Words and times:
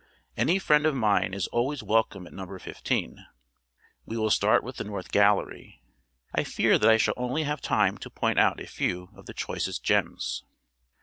Any 0.35 0.57
friend 0.57 0.87
of 0.87 0.95
mine 0.95 1.31
is 1.35 1.45
always 1.49 1.83
welcome 1.83 2.25
at 2.25 2.33
Number 2.33 2.57
Fifteen. 2.57 3.23
We 4.03 4.17
will 4.17 4.31
start 4.31 4.63
with 4.63 4.77
the 4.77 4.83
North 4.83 5.11
Gallery; 5.11 5.83
I 6.33 6.43
fear 6.43 6.79
that 6.79 6.89
I 6.89 6.97
shall 6.97 7.13
only 7.17 7.43
have 7.43 7.61
time 7.61 7.99
to 7.99 8.09
point 8.09 8.39
out 8.39 8.59
a 8.59 8.65
few 8.65 9.09
of 9.15 9.27
the 9.27 9.35
choicest 9.35 9.83
gems. 9.83 10.43